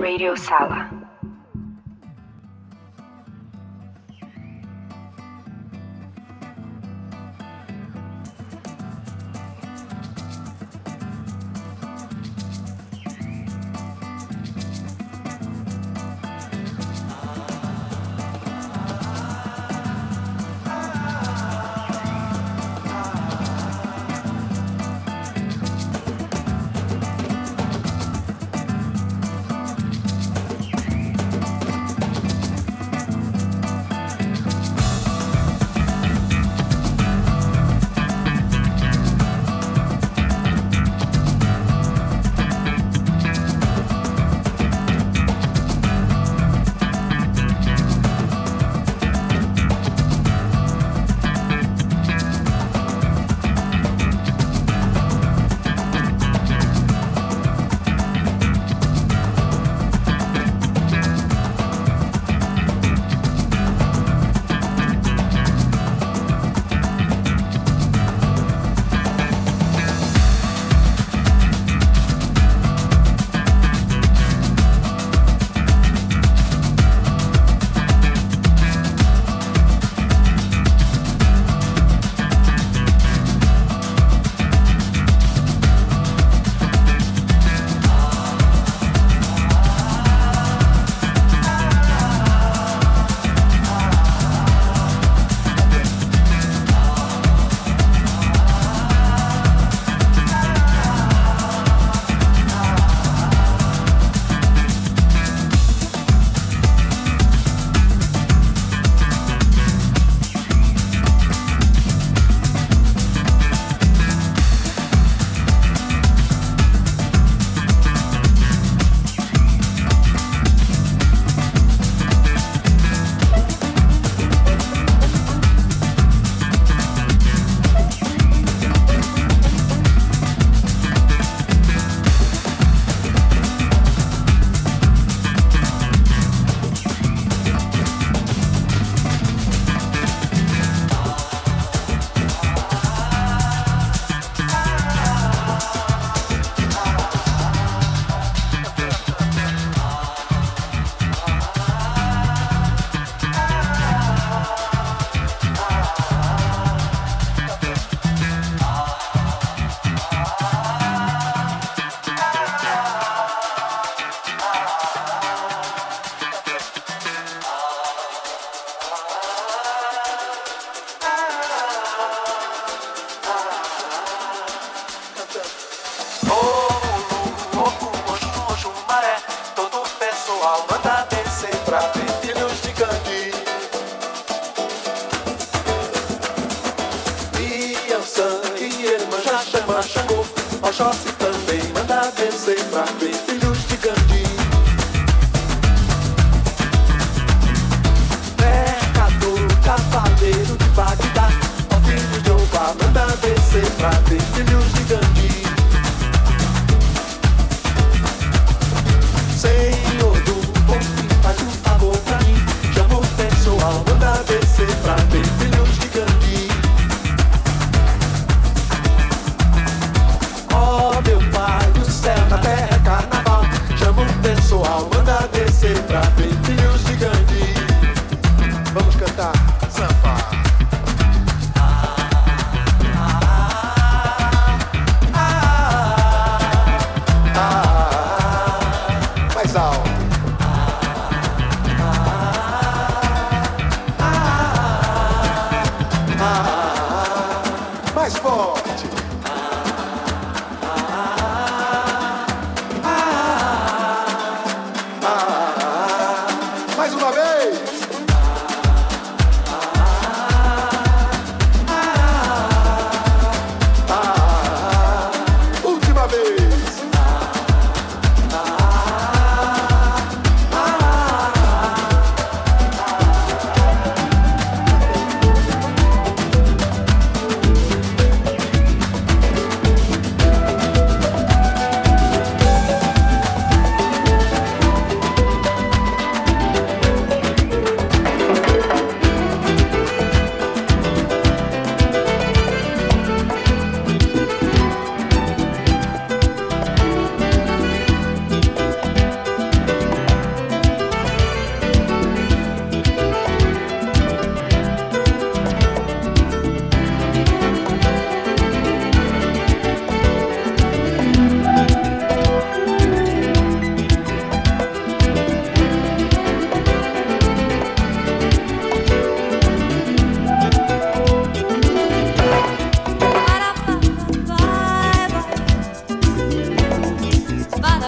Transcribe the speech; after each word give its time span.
Radio 0.00 0.34
Sala. 0.34 0.99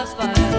sapphire. 0.05 0.52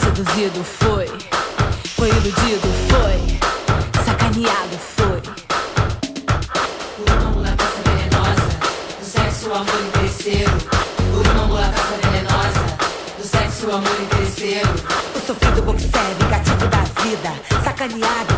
Seduzido, 0.00 0.64
foi. 0.64 1.06
Foi 1.96 2.08
iludido, 2.08 2.68
foi. 2.88 3.38
Sacaneado, 4.04 4.78
foi. 4.96 5.20
Por 6.96 7.14
uma 7.14 7.30
mulataça 7.30 7.78
é 7.84 7.90
venenosa, 7.90 8.48
do 8.98 9.04
sexo 9.04 9.48
o 9.48 9.54
amor 9.54 9.80
interesseiro. 9.86 10.52
Por 11.12 11.26
uma 11.26 11.44
mulataça 11.46 11.94
é 11.94 12.10
venenosa, 12.10 12.64
do 13.18 13.26
sexo 13.26 13.66
o 13.66 13.74
amor 13.74 14.00
interesseiro. 14.00 14.70
O 15.14 15.20
sofrido 15.26 15.62
boxer, 15.62 16.14
vingativo 16.20 16.66
da 16.68 16.82
vida, 17.02 17.32
sacaneado. 17.64 18.37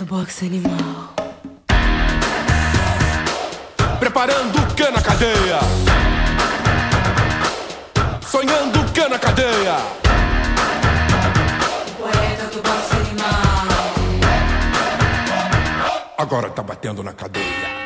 do 0.00 0.06
boxe 0.06 0.46
animal. 0.46 1.12
Preparando 3.98 4.58
o 4.58 4.74
cana 4.74 5.02
cadeia. 5.02 5.60
Sonhando 8.26 8.80
o 8.80 8.92
cana 8.92 9.18
cadeia. 9.18 9.76
O 11.86 11.90
poeta 12.02 12.46
do 12.46 12.62
boxe 12.62 12.96
animal. 12.96 13.66
Agora 16.16 16.48
tá 16.48 16.62
batendo 16.62 17.02
na 17.02 17.12
cadeia. 17.12 17.79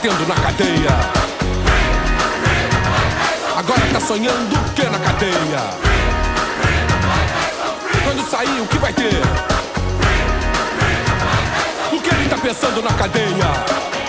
batendo 0.00 0.26
na 0.26 0.34
cadeia. 0.34 0.90
Agora 3.54 3.80
tá 3.92 4.00
sonhando 4.00 4.56
o 4.56 4.70
que 4.72 4.82
na 4.84 4.98
cadeia? 4.98 5.60
Quando 8.02 8.30
sair, 8.30 8.60
o 8.62 8.66
que 8.66 8.78
vai 8.78 8.94
ter? 8.94 9.20
O 11.92 12.00
que 12.00 12.08
ele 12.08 12.28
tá 12.30 12.38
pensando 12.38 12.82
na 12.82 12.92
cadeia? 12.94 13.99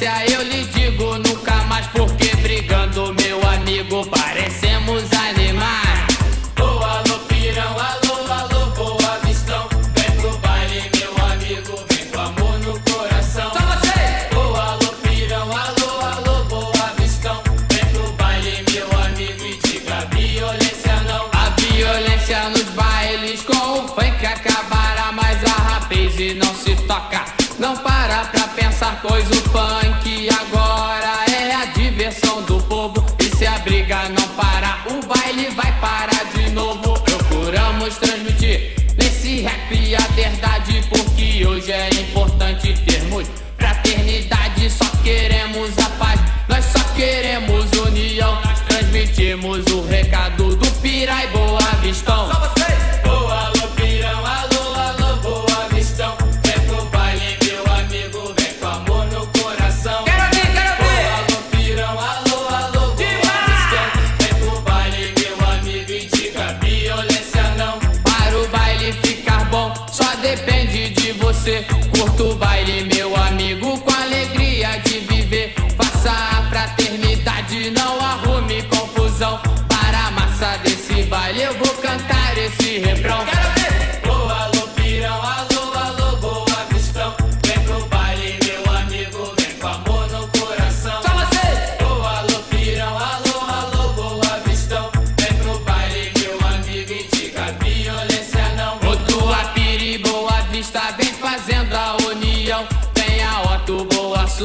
Yeah. 0.00 0.27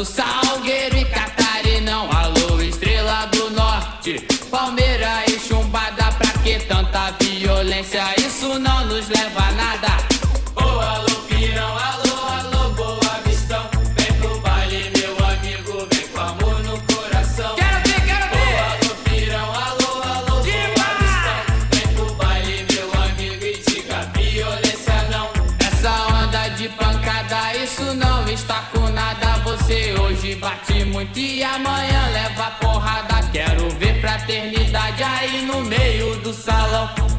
do. 0.03 0.42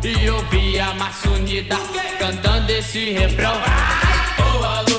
E 0.07 0.29
ouvia 0.29 0.85
a 0.85 0.95
maçunida 0.97 1.77
cantando 2.19 2.71
esse 2.71 3.13
refrão. 3.13 3.55
Ai. 3.55 4.94